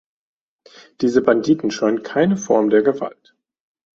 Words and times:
Diese 1.01 1.21
Banditen 1.21 1.69
scheuen 1.69 2.01
keine 2.01 2.35
Form 2.35 2.71
der 2.71 2.81
Gewalt. 2.81 3.35